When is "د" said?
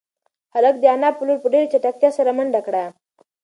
0.79-0.85